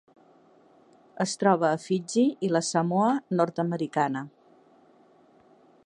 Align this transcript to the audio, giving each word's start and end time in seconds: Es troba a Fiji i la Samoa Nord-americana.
Es 1.25 1.33
troba 1.43 1.67
a 1.69 1.79
Fiji 1.83 2.23
i 2.47 2.49
la 2.55 2.63
Samoa 2.69 3.11
Nord-americana. 3.41 4.27